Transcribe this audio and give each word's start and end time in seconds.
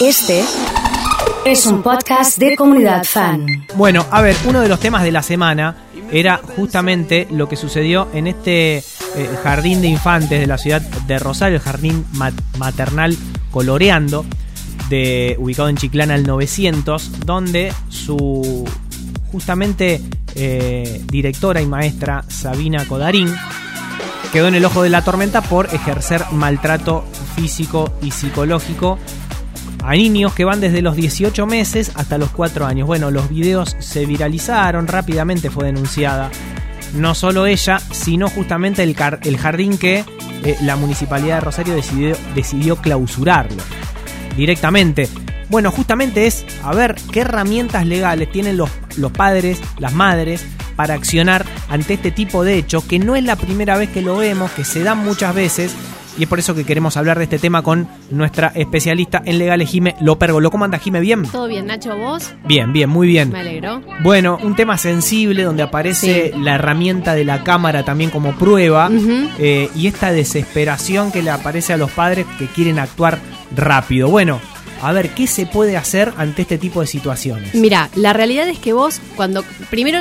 Este 0.00 0.44
es 1.44 1.66
un 1.66 1.82
podcast 1.82 2.38
de 2.38 2.56
comunidad 2.56 3.04
fan. 3.04 3.46
Bueno, 3.74 4.06
a 4.10 4.20
ver, 4.22 4.36
uno 4.46 4.60
de 4.60 4.68
los 4.68 4.80
temas 4.80 5.02
de 5.02 5.12
la 5.12 5.22
semana 5.22 5.76
era 6.10 6.40
justamente 6.56 7.26
lo 7.30 7.48
que 7.48 7.56
sucedió 7.56 8.08
en 8.14 8.26
este 8.26 8.78
eh, 8.78 8.82
jardín 9.42 9.80
de 9.82 9.88
infantes 9.88 10.40
de 10.40 10.46
la 10.46 10.58
ciudad 10.58 10.80
de 10.80 11.18
Rosario, 11.18 11.56
el 11.56 11.62
jardín 11.62 12.04
ma- 12.12 12.32
maternal 12.58 13.16
Coloreando, 13.50 14.24
de, 14.88 15.36
ubicado 15.38 15.68
en 15.68 15.76
Chiclana 15.76 16.14
al 16.14 16.24
900, 16.24 17.24
donde 17.26 17.72
su 17.88 18.64
justamente 19.32 20.00
eh, 20.34 21.02
directora 21.06 21.60
y 21.60 21.66
maestra 21.66 22.24
Sabina 22.28 22.86
Codarín 22.86 23.34
quedó 24.32 24.48
en 24.48 24.54
el 24.54 24.64
ojo 24.64 24.82
de 24.82 24.90
la 24.90 25.02
tormenta 25.02 25.40
por 25.42 25.66
ejercer 25.74 26.22
maltrato 26.32 27.04
físico 27.34 27.92
y 28.02 28.10
psicológico 28.10 28.98
a 29.82 29.92
niños 29.92 30.34
que 30.34 30.44
van 30.44 30.60
desde 30.60 30.82
los 30.82 30.96
18 30.96 31.46
meses 31.46 31.92
hasta 31.94 32.18
los 32.18 32.30
4 32.30 32.66
años. 32.66 32.86
Bueno, 32.86 33.10
los 33.10 33.28
videos 33.28 33.76
se 33.78 34.06
viralizaron, 34.06 34.86
rápidamente 34.86 35.50
fue 35.50 35.66
denunciada 35.66 36.30
no 36.94 37.14
solo 37.14 37.46
ella, 37.46 37.78
sino 37.78 38.28
justamente 38.28 38.82
el, 38.82 38.96
el 39.22 39.36
jardín 39.36 39.78
que 39.78 40.04
eh, 40.44 40.56
la 40.62 40.76
municipalidad 40.76 41.36
de 41.36 41.40
Rosario 41.40 41.74
decidió, 41.74 42.16
decidió 42.34 42.76
clausurarlo 42.76 43.62
directamente. 44.36 45.08
Bueno, 45.48 45.70
justamente 45.70 46.26
es 46.26 46.44
a 46.62 46.74
ver 46.74 46.96
qué 47.12 47.20
herramientas 47.20 47.86
legales 47.86 48.30
tienen 48.30 48.56
los, 48.56 48.70
los 48.96 49.12
padres, 49.12 49.60
las 49.78 49.92
madres, 49.92 50.44
para 50.76 50.94
accionar 50.94 51.44
ante 51.68 51.94
este 51.94 52.12
tipo 52.12 52.44
de 52.44 52.56
hechos, 52.56 52.84
que 52.84 52.98
no 52.98 53.16
es 53.16 53.24
la 53.24 53.34
primera 53.34 53.76
vez 53.76 53.90
que 53.90 54.02
lo 54.02 54.16
vemos, 54.16 54.50
que 54.52 54.64
se 54.64 54.84
dan 54.84 54.98
muchas 54.98 55.34
veces, 55.34 55.74
y 56.18 56.24
es 56.24 56.28
por 56.28 56.38
eso 56.38 56.54
que 56.54 56.64
queremos 56.64 56.96
hablar 56.96 57.16
de 57.18 57.24
este 57.24 57.38
tema 57.38 57.62
con 57.62 57.88
nuestra 58.10 58.48
especialista 58.54 59.22
en 59.24 59.38
legales, 59.38 59.70
Jime 59.70 59.94
Lopergolo. 60.00 60.50
¿Cómo 60.50 60.64
anda, 60.64 60.78
Jime? 60.78 61.00
¿Bien? 61.00 61.22
¿Todo 61.22 61.46
bien, 61.48 61.66
Nacho? 61.66 61.96
¿Vos? 61.96 62.32
Bien, 62.46 62.72
bien, 62.72 62.90
muy 62.90 63.06
bien. 63.06 63.30
Me 63.30 63.40
alegro. 63.40 63.80
Bueno, 64.02 64.38
un 64.42 64.54
tema 64.56 64.76
sensible 64.78 65.44
donde 65.44 65.62
aparece 65.62 66.32
Sí. 66.34 66.40
la 66.40 66.56
herramienta 66.56 67.14
de 67.14 67.24
la 67.24 67.44
cámara 67.44 67.84
también 67.84 68.10
como 68.10 68.32
prueba 68.32 68.90
eh, 69.38 69.68
y 69.74 69.86
esta 69.86 70.12
desesperación 70.12 71.12
que 71.12 71.22
le 71.22 71.30
aparece 71.30 71.72
a 71.72 71.76
los 71.76 71.90
padres 71.90 72.26
que 72.38 72.46
quieren 72.46 72.78
actuar 72.78 73.18
rápido. 73.54 74.08
Bueno, 74.08 74.40
a 74.82 74.92
ver, 74.92 75.10
¿qué 75.10 75.26
se 75.26 75.46
puede 75.46 75.76
hacer 75.76 76.12
ante 76.16 76.42
este 76.42 76.58
tipo 76.58 76.80
de 76.80 76.86
situaciones? 76.86 77.54
Mira, 77.54 77.88
la 77.94 78.12
realidad 78.12 78.48
es 78.48 78.58
que 78.58 78.72
vos, 78.72 79.00
cuando. 79.16 79.44
Primero, 79.70 80.00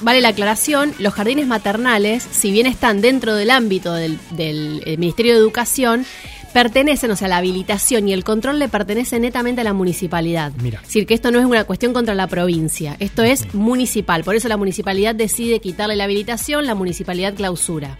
vale 0.00 0.20
la 0.20 0.28
aclaración: 0.28 0.92
los 0.98 1.14
jardines 1.14 1.46
maternales, 1.46 2.26
si 2.30 2.50
bien 2.50 2.66
están 2.66 3.00
dentro 3.00 3.34
del 3.34 3.50
ámbito 3.50 3.92
del, 3.92 4.18
del, 4.30 4.82
eh, 4.86 4.96
Ministerio 4.96 5.32
de 5.32 5.38
Educación, 5.38 6.04
pertenecen, 6.52 7.10
o 7.10 7.16
sea, 7.16 7.28
la 7.28 7.38
habilitación 7.38 8.08
y 8.08 8.12
el 8.12 8.22
control 8.22 8.58
le 8.58 8.68
pertenece 8.68 9.18
netamente 9.18 9.62
a 9.62 9.64
la 9.64 9.72
municipalidad. 9.72 10.52
Mira. 10.62 10.78
Es 10.80 10.86
decir, 10.86 11.06
que 11.06 11.14
esto 11.14 11.30
no 11.30 11.40
es 11.40 11.44
una 11.44 11.64
cuestión 11.64 11.92
contra 11.92 12.14
la 12.14 12.28
provincia, 12.28 12.96
esto 13.00 13.22
es 13.22 13.52
municipal. 13.54 14.22
Por 14.22 14.36
eso 14.36 14.48
la 14.48 14.56
municipalidad 14.56 15.14
decide 15.14 15.60
quitarle 15.60 15.96
la 15.96 16.04
habilitación, 16.04 16.64
la 16.66 16.74
municipalidad 16.74 17.34
clausura. 17.34 17.98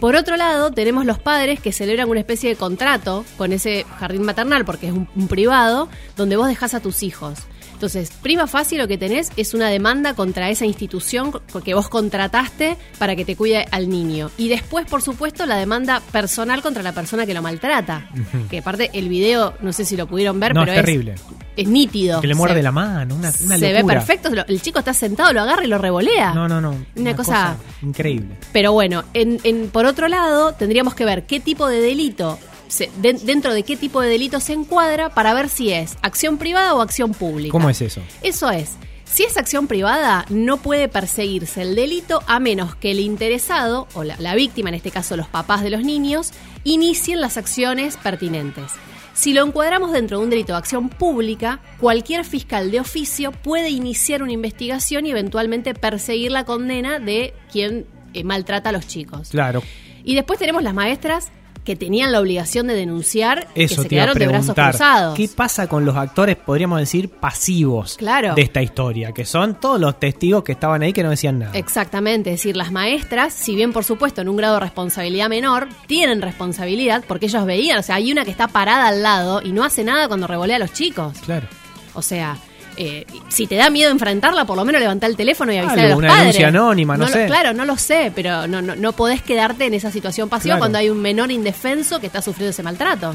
Por 0.00 0.16
otro 0.16 0.36
lado, 0.36 0.70
tenemos 0.70 1.06
los 1.06 1.18
padres 1.18 1.60
que 1.60 1.72
celebran 1.72 2.08
una 2.08 2.20
especie 2.20 2.50
de 2.50 2.56
contrato 2.56 3.24
con 3.36 3.52
ese 3.52 3.84
jardín 3.98 4.22
maternal, 4.22 4.64
porque 4.64 4.88
es 4.88 4.92
un, 4.92 5.08
un 5.14 5.28
privado, 5.28 5.88
donde 6.16 6.36
vos 6.36 6.48
dejás 6.48 6.74
a 6.74 6.80
tus 6.80 7.02
hijos. 7.02 7.38
Entonces, 7.74 8.10
prima 8.22 8.46
fácil 8.46 8.78
lo 8.78 8.88
que 8.88 8.96
tenés 8.98 9.30
es 9.36 9.52
una 9.54 9.68
demanda 9.68 10.14
contra 10.14 10.48
esa 10.50 10.64
institución 10.64 11.32
que 11.64 11.74
vos 11.74 11.88
contrataste 11.88 12.76
para 12.98 13.14
que 13.16 13.24
te 13.24 13.36
cuide 13.36 13.66
al 13.70 13.88
niño. 13.88 14.30
Y 14.38 14.48
después, 14.48 14.86
por 14.86 15.02
supuesto, 15.02 15.44
la 15.46 15.56
demanda 15.56 16.00
personal 16.12 16.62
contra 16.62 16.82
la 16.82 16.92
persona 16.92 17.26
que 17.26 17.34
lo 17.34 17.42
maltrata. 17.42 18.08
Que 18.48 18.58
aparte, 18.58 18.90
el 18.94 19.08
video, 19.08 19.54
no 19.60 19.72
sé 19.72 19.84
si 19.84 19.96
lo 19.96 20.06
pudieron 20.06 20.40
ver, 20.40 20.54
No, 20.54 20.62
pero 20.62 20.72
es 20.72 20.80
terrible. 20.80 21.14
Es, 21.56 21.68
nítido. 21.68 22.20
Que 22.20 22.26
le 22.26 22.34
Se- 22.34 22.38
muerde 22.38 22.62
la 22.62 22.72
mano, 22.72 23.14
una, 23.14 23.30
una 23.44 23.58
se 23.58 23.72
ve 23.72 23.84
perfecto. 23.84 24.28
El 24.48 24.62
chico 24.62 24.78
está 24.80 24.92
sentado, 24.94 25.32
lo 25.32 25.42
agarra 25.42 25.64
y 25.64 25.68
lo 25.68 25.78
revolea. 25.78 26.32
No, 26.34 26.48
no, 26.48 26.60
no. 26.60 26.74
Una 26.96 27.14
cosa- 27.14 27.56
increíble. 27.82 28.36
Pero 28.52 28.72
bueno, 28.72 29.04
en, 29.14 29.38
en- 29.44 29.68
por 29.68 29.84
otro 29.86 30.08
lado, 30.08 30.52
tendríamos 30.54 30.94
que 30.94 31.04
ver 31.04 31.24
qué 31.26 31.40
tipo 31.40 31.68
de 31.68 31.80
delito, 31.80 32.38
se- 32.68 32.90
de- 32.96 33.14
dentro 33.14 33.52
de 33.54 33.62
qué 33.62 33.76
tipo 33.76 34.00
de 34.00 34.08
delito 34.08 34.40
se 34.40 34.52
encuadra 34.52 35.10
para 35.10 35.34
ver 35.34 35.48
si 35.48 35.72
es 35.72 35.96
acción 36.02 36.38
privada 36.38 36.74
o 36.74 36.80
acción 36.80 37.12
pública. 37.12 37.52
¿Cómo 37.52 37.70
es 37.70 37.80
eso? 37.80 38.00
Eso 38.22 38.50
es. 38.50 38.72
Si 39.04 39.22
es 39.22 39.36
acción 39.36 39.68
privada, 39.68 40.24
no 40.28 40.56
puede 40.56 40.88
perseguirse 40.88 41.62
el 41.62 41.76
delito 41.76 42.22
a 42.26 42.40
menos 42.40 42.74
que 42.74 42.90
el 42.90 43.00
interesado, 43.00 43.86
o 43.94 44.02
la, 44.02 44.16
la 44.18 44.34
víctima, 44.34 44.70
en 44.70 44.74
este 44.74 44.90
caso 44.90 45.16
los 45.16 45.28
papás 45.28 45.62
de 45.62 45.70
los 45.70 45.84
niños, 45.84 46.32
inicien 46.64 47.20
las 47.20 47.36
acciones 47.36 47.96
pertinentes. 47.96 48.72
Si 49.12 49.32
lo 49.32 49.44
encuadramos 49.46 49.92
dentro 49.92 50.18
de 50.18 50.24
un 50.24 50.30
delito 50.30 50.54
de 50.54 50.58
acción 50.58 50.88
pública, 50.88 51.60
cualquier 51.78 52.24
fiscal 52.24 52.72
de 52.72 52.80
oficio 52.80 53.30
puede 53.30 53.70
iniciar 53.70 54.22
una 54.24 54.32
investigación 54.32 55.06
y 55.06 55.12
eventualmente 55.12 55.74
perseguir 55.74 56.32
la 56.32 56.44
condena 56.44 56.98
de 56.98 57.34
quien 57.52 57.86
eh, 58.14 58.24
maltrata 58.24 58.70
a 58.70 58.72
los 58.72 58.88
chicos. 58.88 59.28
Claro. 59.28 59.62
Y 60.02 60.16
después 60.16 60.40
tenemos 60.40 60.64
las 60.64 60.74
maestras 60.74 61.28
que 61.64 61.76
tenían 61.76 62.12
la 62.12 62.20
obligación 62.20 62.66
de 62.66 62.74
denunciar 62.74 63.48
Eso 63.54 63.76
que 63.76 63.82
se 63.82 63.82
te 63.84 63.88
quedaron 63.88 64.18
de 64.18 64.26
brazos 64.28 64.54
cruzados. 64.54 65.16
¿Qué 65.16 65.28
pasa 65.28 65.66
con 65.66 65.84
los 65.84 65.96
actores, 65.96 66.36
podríamos 66.36 66.78
decir, 66.78 67.08
pasivos 67.08 67.96
Claro. 67.96 68.34
de 68.34 68.42
esta 68.42 68.62
historia? 68.62 69.12
Que 69.12 69.24
son 69.24 69.58
todos 69.58 69.80
los 69.80 69.98
testigos 69.98 70.44
que 70.44 70.52
estaban 70.52 70.82
ahí 70.82 70.92
que 70.92 71.02
no 71.02 71.10
decían 71.10 71.38
nada. 71.38 71.52
Exactamente, 71.58 72.30
es 72.30 72.36
decir, 72.40 72.56
las 72.56 72.70
maestras, 72.70 73.32
si 73.32 73.54
bien 73.54 73.72
por 73.72 73.84
supuesto 73.84 74.20
en 74.20 74.28
un 74.28 74.36
grado 74.36 74.54
de 74.54 74.60
responsabilidad 74.60 75.28
menor, 75.28 75.68
tienen 75.86 76.20
responsabilidad 76.22 77.02
porque 77.08 77.26
ellos 77.26 77.44
veían, 77.46 77.78
o 77.78 77.82
sea, 77.82 77.96
hay 77.96 78.12
una 78.12 78.24
que 78.24 78.30
está 78.30 78.48
parada 78.48 78.88
al 78.88 79.02
lado 79.02 79.40
y 79.42 79.52
no 79.52 79.64
hace 79.64 79.84
nada 79.84 80.06
cuando 80.08 80.26
revolea 80.26 80.56
a 80.56 80.58
los 80.60 80.72
chicos. 80.72 81.16
Claro. 81.24 81.46
O 81.94 82.02
sea, 82.02 82.36
eh, 82.76 83.06
si 83.28 83.46
te 83.46 83.54
da 83.56 83.70
miedo 83.70 83.90
enfrentarla, 83.90 84.44
por 84.46 84.56
lo 84.56 84.64
menos 84.64 84.80
levantá 84.80 85.06
el 85.06 85.16
teléfono 85.16 85.52
y 85.52 85.58
avisar 85.58 85.78
a 85.78 85.82
Algo, 85.82 85.90
los 85.94 85.98
una 85.98 86.08
padres. 86.08 86.22
denuncia 86.24 86.48
anónima, 86.48 86.96
no 86.96 87.06
sé. 87.08 87.26
Claro, 87.26 87.52
no 87.52 87.64
lo 87.64 87.76
sé, 87.76 88.12
pero 88.14 88.46
no, 88.46 88.60
no, 88.62 88.74
no 88.76 88.92
podés 88.92 89.22
quedarte 89.22 89.66
en 89.66 89.74
esa 89.74 89.90
situación 89.90 90.28
pasiva 90.28 90.54
Claro. 90.54 90.60
cuando 90.60 90.78
hay 90.78 90.88
un 90.90 91.00
menor 91.00 91.30
indefenso 91.30 92.00
que 92.00 92.06
está 92.06 92.20
sufriendo 92.22 92.50
ese 92.50 92.62
maltrato. 92.62 93.14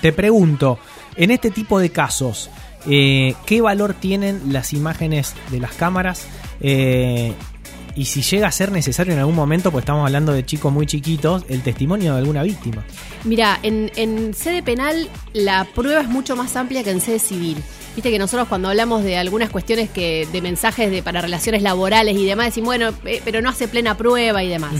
Te 0.00 0.12
pregunto, 0.12 0.78
en 1.16 1.30
este 1.30 1.50
tipo 1.50 1.78
de 1.78 1.90
casos, 1.90 2.50
eh, 2.88 3.34
¿qué 3.46 3.60
valor 3.60 3.94
tienen 3.94 4.52
las 4.52 4.72
imágenes 4.72 5.34
de 5.50 5.60
las 5.60 5.72
cámaras? 5.72 6.26
Eh, 6.60 7.32
y 7.94 8.06
si 8.06 8.22
llega 8.22 8.46
a 8.48 8.52
ser 8.52 8.72
necesario 8.72 9.12
en 9.12 9.18
algún 9.18 9.34
momento, 9.34 9.70
pues 9.70 9.82
estamos 9.82 10.06
hablando 10.06 10.32
de 10.32 10.46
chicos 10.46 10.72
muy 10.72 10.86
chiquitos, 10.86 11.44
el 11.50 11.62
testimonio 11.62 12.12
de 12.14 12.18
alguna 12.20 12.42
víctima. 12.42 12.82
Mira, 13.24 13.58
en, 13.62 13.92
en 13.96 14.32
sede 14.32 14.62
penal 14.62 15.08
la 15.34 15.66
prueba 15.74 16.00
es 16.00 16.08
mucho 16.08 16.34
más 16.34 16.56
amplia 16.56 16.82
que 16.82 16.90
en 16.90 17.00
sede 17.02 17.18
civil. 17.18 17.58
Viste 17.94 18.10
que 18.10 18.18
nosotros 18.18 18.48
cuando 18.48 18.68
hablamos 18.68 19.04
de 19.04 19.16
algunas 19.18 19.50
cuestiones 19.50 19.90
que 19.90 20.26
de 20.32 20.40
mensajes 20.40 20.90
de 20.90 21.02
para 21.02 21.20
relaciones 21.20 21.62
laborales 21.62 22.16
y 22.16 22.24
demás 22.24 22.46
decimos, 22.46 22.66
bueno, 22.68 22.90
eh, 23.04 23.20
pero 23.24 23.42
no 23.42 23.50
hace 23.50 23.68
plena 23.68 23.96
prueba 23.98 24.42
y 24.42 24.48
demás. 24.48 24.72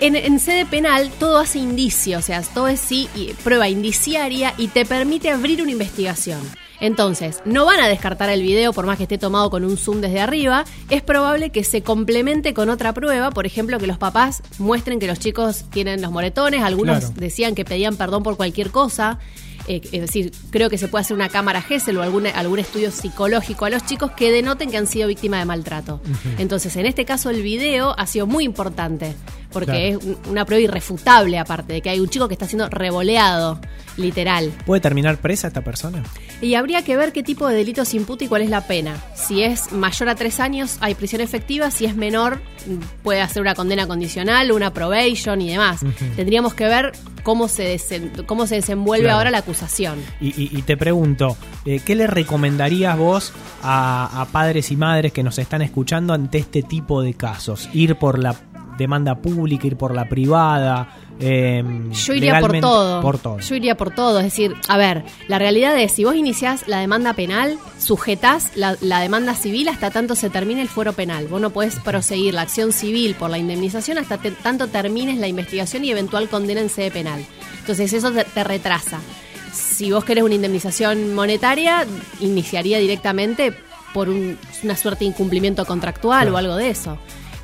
En, 0.00 0.14
en 0.14 0.38
sede 0.38 0.64
penal 0.64 1.10
todo 1.18 1.38
hace 1.38 1.58
indicio, 1.58 2.18
o 2.18 2.22
sea, 2.22 2.40
todo 2.42 2.68
es 2.68 2.78
sí, 2.78 3.08
y- 3.16 3.32
prueba 3.42 3.68
indiciaria 3.68 4.54
y 4.56 4.68
te 4.68 4.84
permite 4.86 5.30
abrir 5.30 5.60
una 5.62 5.72
investigación. 5.72 6.38
Entonces, 6.80 7.40
no 7.44 7.64
van 7.64 7.80
a 7.80 7.88
descartar 7.88 8.30
el 8.30 8.40
video 8.40 8.72
por 8.72 8.86
más 8.86 8.98
que 8.98 9.02
esté 9.02 9.18
tomado 9.18 9.50
con 9.50 9.64
un 9.64 9.76
zoom 9.76 10.00
desde 10.00 10.20
arriba. 10.20 10.64
Es 10.90 11.02
probable 11.02 11.50
que 11.50 11.64
se 11.64 11.82
complemente 11.82 12.54
con 12.54 12.70
otra 12.70 12.92
prueba, 12.94 13.32
por 13.32 13.46
ejemplo, 13.46 13.80
que 13.80 13.88
los 13.88 13.98
papás 13.98 14.44
muestren 14.60 15.00
que 15.00 15.08
los 15.08 15.18
chicos 15.18 15.64
tienen 15.72 16.00
los 16.00 16.12
moretones, 16.12 16.62
algunos 16.62 16.98
Claro. 17.06 17.14
decían 17.16 17.56
que 17.56 17.64
pedían 17.64 17.96
perdón 17.96 18.22
por 18.22 18.36
cualquier 18.36 18.70
cosa. 18.70 19.18
Eh, 19.68 19.80
es 19.92 20.00
decir, 20.00 20.32
creo 20.50 20.70
que 20.70 20.78
se 20.78 20.88
puede 20.88 21.02
hacer 21.02 21.14
una 21.14 21.28
cámara 21.28 21.60
GESEL 21.60 21.98
o 21.98 22.02
algún, 22.02 22.26
algún 22.26 22.58
estudio 22.58 22.90
psicológico 22.90 23.66
a 23.66 23.70
los 23.70 23.84
chicos 23.84 24.12
que 24.12 24.32
denoten 24.32 24.70
que 24.70 24.78
han 24.78 24.86
sido 24.86 25.06
víctimas 25.08 25.40
de 25.40 25.44
maltrato. 25.44 26.00
Entonces, 26.38 26.74
en 26.76 26.86
este 26.86 27.04
caso, 27.04 27.28
el 27.30 27.42
video 27.42 27.94
ha 27.98 28.06
sido 28.06 28.26
muy 28.26 28.44
importante, 28.44 29.14
porque 29.52 29.66
Claro. 29.66 29.80
es 29.84 29.96
un- 30.04 30.18
una 30.30 30.44
prueba 30.46 30.62
irrefutable, 30.64 31.38
aparte 31.38 31.74
de 31.74 31.82
que 31.82 31.90
hay 31.90 32.00
un 32.00 32.08
chico 32.08 32.28
que 32.28 32.34
está 32.34 32.46
siendo 32.48 32.68
revoleado, 32.70 33.60
literal. 33.98 34.52
¿Puede 34.64 34.80
terminar 34.80 35.18
presa 35.18 35.48
esta 35.48 35.60
persona? 35.62 36.02
Y 36.40 36.54
habría 36.54 36.82
que 36.82 36.96
ver 36.96 37.12
qué 37.12 37.22
tipo 37.22 37.46
de 37.48 37.56
delito 37.56 37.84
se 37.84 37.96
imputa 37.96 38.24
y 38.24 38.28
cuál 38.28 38.42
es 38.42 38.48
la 38.50 38.60
pena. 38.66 38.96
Si 39.14 39.42
es 39.42 39.72
mayor 39.72 40.08
a 40.08 40.14
tres 40.14 40.38
años, 40.40 40.76
hay 40.80 40.94
prisión 40.94 41.20
efectiva. 41.20 41.70
Si 41.72 41.84
es 41.84 41.96
menor, 41.96 42.40
puede 43.02 43.20
hacer 43.20 43.42
una 43.42 43.54
condena 43.56 43.86
condicional, 43.88 44.52
una 44.52 44.72
probation 44.72 45.42
y 45.42 45.50
demás. 45.50 45.80
Tendríamos 46.16 46.54
que 46.54 46.64
ver 46.66 46.92
cómo 47.28 47.46
se, 47.46 47.76
desen- 47.76 48.24
cómo 48.24 48.46
se 48.46 48.54
desenvuelve 48.54 49.04
Claro. 49.04 49.18
ahora 49.18 49.30
la 49.30 49.38
acusación. 49.38 49.98
Y, 50.18 50.28
y- 50.28 50.48
y 50.56 50.62
te 50.62 50.78
pregunto, 50.78 51.36
eh, 51.66 51.78
¿qué 51.84 51.94
le 51.94 52.06
recomendarías 52.06 52.96
vos 52.96 53.34
a, 53.62 54.22
a 54.22 54.24
padres 54.32 54.70
y 54.70 54.76
madres 54.76 55.12
que 55.12 55.22
nos 55.22 55.38
están 55.38 55.60
escuchando 55.60 56.14
ante 56.14 56.38
este 56.38 56.62
tipo 56.62 57.02
de 57.02 57.12
casos? 57.12 57.68
¿Ir 57.74 57.96
por 57.96 58.18
la 58.18 58.34
demanda 58.78 59.16
pública, 59.16 59.66
ir 59.66 59.76
por 59.76 59.94
la 59.94 60.08
privada? 60.08 60.88
eh, 61.20 61.62
Yo 61.92 62.14
iría 62.14 62.38
por 62.40 62.58
todo. 62.60 63.02
Por 63.02 63.18
todo. 63.18 63.38
Yo 63.40 63.54
iría 63.56 63.76
por 63.76 63.90
todo. 63.92 64.18
Es 64.20 64.24
decir, 64.26 64.54
a 64.68 64.76
ver, 64.78 65.04
la 65.26 65.38
realidad 65.38 65.76
es, 65.78 65.92
si 65.92 66.04
vos 66.04 66.14
iniciás 66.14 66.66
la 66.68 66.78
demanda 66.78 67.12
penal, 67.14 67.58
sujetás 67.78 68.52
la, 68.56 68.76
la 68.80 69.00
demanda 69.00 69.34
civil 69.34 69.68
hasta 69.68 69.90
tanto 69.90 70.14
se 70.14 70.30
termine 70.30 70.62
el 70.62 70.68
fuero 70.68 70.92
penal. 70.92 71.26
Vos 71.26 71.40
no 71.40 71.50
podés 71.50 71.74
proseguir 71.80 72.34
la 72.34 72.42
acción 72.42 72.72
civil 72.72 73.14
por 73.16 73.30
la 73.30 73.38
indemnización 73.38 73.98
hasta 73.98 74.18
te- 74.18 74.30
tanto 74.30 74.68
termines 74.68 75.18
la 75.18 75.26
investigación 75.28 75.84
y 75.84 75.90
eventual 75.90 76.28
condena 76.28 76.60
en 76.60 76.70
sede 76.70 76.90
penal. 76.92 77.24
Entonces 77.60 77.92
eso 77.92 78.12
te, 78.12 78.24
te 78.24 78.44
retrasa. 78.44 79.00
si 79.52 79.90
vos 79.90 80.04
querés 80.04 80.22
una 80.24 80.34
indemnización 80.36 81.14
monetaria, 81.14 81.84
iniciaría 82.20 82.78
directamente 82.78 83.52
por 83.94 84.08
un- 84.08 84.36
una 84.62 84.76
suerte 84.76 85.00
de 85.00 85.06
incumplimiento 85.06 85.64
contractual 85.64 86.20
Claro. 86.28 86.34
o 86.34 86.38
algo 86.38 86.56
de 86.56 86.70
eso. 86.70 86.98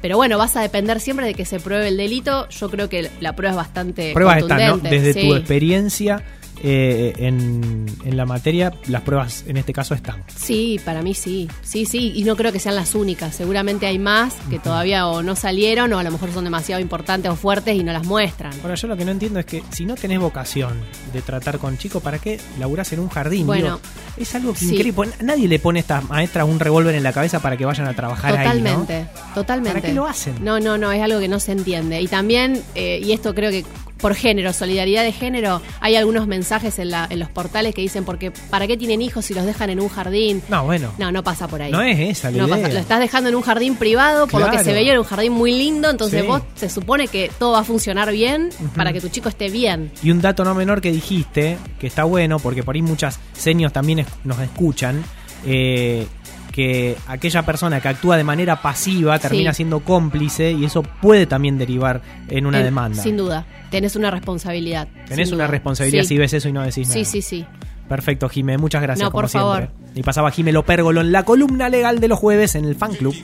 Pero 0.05 0.19
bueno, 0.19 0.37
vas 0.37 0.55
a 0.55 0.61
depender 0.61 1.01
siempre 1.01 1.25
de 1.25 1.33
que 1.33 1.47
se 1.47 1.61
pruebe 1.61 1.89
el 1.89 1.97
delito. 1.97 2.47
Yo 2.51 2.69
creo 2.69 2.91
que 2.91 3.11
la 3.23 3.35
prueba 3.35 3.53
es 3.53 3.57
bastante 3.57 4.13
Pruebas 4.13 4.43
están, 4.43 4.67
¿no? 4.67 4.77
Desde 4.77 5.15
sí. 5.15 5.27
tu 5.27 5.35
experiencia 5.35 6.23
eh, 6.63 7.13
en, 7.19 7.87
en 8.05 8.17
la 8.17 8.25
materia, 8.27 8.73
las 8.89 9.03
pruebas 9.03 9.45
en 9.47 9.57
este 9.57 9.73
caso 9.73 9.95
están. 9.95 10.23
Sí, 10.35 10.81
para 10.85 11.03
mí 11.03 11.15
sí. 11.15 11.49
Sí, 11.63 11.85
sí. 11.87 12.13
Y 12.15 12.25
no 12.25 12.37
creo 12.37 12.53
que 12.53 12.59
sean 12.59 12.75
las 12.77 12.95
únicas. 12.95 13.35
Seguramente 13.35 13.87
hay 13.87 13.99
más 13.99 14.35
que 14.51 14.59
todavía 14.59 15.07
o 15.09 15.23
no 15.23 15.37
salieron 15.37 15.93
o 15.93 15.99
a 15.99 16.03
lo 16.03 16.11
mejor 16.11 16.33
son 16.33 16.45
demasiado 16.45 16.81
importantes 16.81 17.31
o 17.31 17.37
fuertes 17.37 17.77
y 17.77 17.83
no 17.83 17.93
las 17.93 18.05
muestran. 18.07 18.53
Ahora, 18.63 18.75
yo 18.75 18.89
lo 18.89 18.97
que 18.97 19.05
no 19.05 19.11
entiendo 19.11 19.39
es 19.41 19.47
que 19.47 19.63
si 19.71 19.85
no 19.85 19.95
tenés 19.95 20.19
vocación 20.21 20.75
de 21.13 21.23
tratar 21.23 21.59
con 21.59 21.77
chicos, 21.79 22.03
¿para 22.03 22.19
qué 22.19 22.39
laburás 22.59 22.93
en 22.93 23.01
un 23.01 23.09
jardín? 23.09 23.47
Bueno, 23.47 23.65
Digo, 23.65 23.81
es 24.19 24.35
algo 24.35 24.53
que 24.53 24.61
sí. 24.61 24.75
increíble. 24.75 25.11
Nadie 25.23 25.49
le 25.49 25.59
pone 25.59 25.81
a 25.81 25.83
estas 25.83 26.09
maestras 26.09 26.47
un 26.49 26.61
revólver 26.61 26.95
en 26.95 27.03
la 27.03 27.13
cabeza 27.13 27.41
para 27.41 27.57
que 27.57 27.65
vayan 27.65 27.87
a 27.87 27.95
trabajar 27.95 28.33
ahí, 28.37 28.47
Totalmente, 28.47 29.03
¿no? 29.27 29.35
totalmente. 29.35 29.81
¿Para 29.81 29.87
qué 29.89 29.95
lo 29.95 30.07
hacen? 30.07 30.35
No, 30.45 30.61
no, 30.61 30.79
no, 30.79 30.93
es 30.93 31.03
algo 31.03 31.19
que 31.21 31.29
no 31.29 31.41
se 31.41 31.53
entiende. 31.53 32.01
Y 32.01 32.07
también, 32.07 32.63
eh, 32.75 33.01
y 33.03 33.13
esto 33.13 33.35
creo 33.35 33.51
que 33.51 33.65
por 34.05 34.15
género, 34.15 34.53
solidaridad 34.53 35.03
de 35.03 35.13
género, 35.13 35.63
hay 35.81 35.97
algunos 35.97 36.27
mensajes 36.27 36.79
en, 36.79 36.91
la, 36.91 37.07
en 37.09 37.19
los 37.19 37.31
portales 37.31 37.75
que 37.75 37.81
dicen, 37.81 38.05
porque 38.05 38.31
¿para 38.51 38.67
qué 38.67 38.77
tienen 38.77 39.01
hijos 39.01 39.25
si 39.25 39.33
los 39.33 39.47
dejan 39.47 39.71
en 39.71 39.81
un 39.81 39.89
jardín? 39.89 40.43
No, 40.51 40.63
bueno. 40.67 40.93
No, 40.99 41.11
no 41.11 41.25
pasa 41.25 41.49
por 41.49 41.63
ahí. 41.63 41.73
No 41.73 41.81
es 41.81 41.99
esa 41.99 42.31
la 42.31 42.37
No 42.37 42.47
idea. 42.49 42.57
pasa- 42.59 42.75
lo 42.75 42.81
estás 42.81 43.01
dejando 43.01 43.31
en 43.31 43.35
un 43.35 43.41
jardín 43.41 43.77
privado, 43.77 44.27
por 44.27 44.43
lo 44.43 44.51
que 44.51 44.59
se 44.63 44.75
veía 44.75 44.91
era 44.91 45.01
un 45.01 45.07
jardín 45.07 45.33
muy 45.33 45.53
lindo, 45.57 45.89
entonces 45.89 46.21
Sí. 46.21 46.27
vos 46.27 46.43
se 46.55 46.69
supone 46.69 47.09
que 47.09 47.31
todo 47.39 47.53
va 47.53 47.61
a 47.61 47.65
funcionar 47.65 48.13
bien 48.13 48.51
para 48.77 48.93
que 48.93 49.01
tu 49.01 49.09
chico 49.09 49.31
esté 49.31 49.49
bien. 49.49 49.91
Y 50.03 50.11
un 50.11 50.21
dato 50.21 50.45
no 50.45 50.55
menor 50.55 50.83
que 50.83 50.93
dijiste, 50.93 51.57
que 51.79 51.87
está 51.87 52.05
bueno, 52.05 52.39
porque 52.39 52.63
por 52.63 52.75
ahí 52.75 52.83
muchas 52.83 53.19
seños 53.33 53.73
también 53.73 54.01
es- 54.01 54.07
nos 54.25 54.39
escuchan, 54.39 55.03
eh, 55.47 56.07
que 56.55 56.97
aquella 57.09 57.43
persona 57.43 57.81
que 57.81 57.89
actúa 57.89 58.17
de 58.17 58.23
manera 58.23 58.63
pasiva 58.63 59.19
termina 59.19 59.53
Sí. 59.53 59.57
siendo 59.57 59.81
cómplice 59.81 60.53
y 60.53 60.65
eso 60.65 60.83
puede 60.85 61.27
también 61.27 61.59
derivar 61.59 62.01
en 62.29 62.47
una 62.47 62.59
En- 62.59 62.65
demanda. 62.67 63.03
Sin 63.03 63.17
duda. 63.17 63.45
Tenés 63.73 63.97
una 63.97 64.09
responsabilidad. 64.13 64.87
Tenés 65.09 65.31
una 65.33 65.39
duda. 65.45 65.47
responsabilidad 65.49 66.03
Sí. 66.05 66.09
si 66.11 66.19
ves 66.19 66.33
eso 66.33 66.49
y 66.49 66.53
no 66.53 66.63
decís 66.63 66.87
nada. 66.87 66.95
Sí, 67.01 67.05
sí, 67.05 67.23
sí. 67.23 67.45
Perfecto, 67.89 68.29
Jimé. 68.29 68.57
Muchas 68.57 68.83
gracias, 68.83 69.05
No, 69.05 69.11
como 69.11 69.23
por 69.23 69.31
siempre. 69.31 69.67
favor. 69.67 69.71
Y 69.97 70.03
pasaba 70.05 70.31
Jimé 70.31 70.53
Lopérgolo 70.53 71.01
en 71.01 71.11
la 71.11 71.25
columna 71.25 71.69
legal 71.69 71.99
de 71.99 72.07
los 72.07 72.21
jueves 72.21 72.55
en 72.55 72.67
el 72.67 72.77
fan 72.77 72.95
club. 72.95 73.15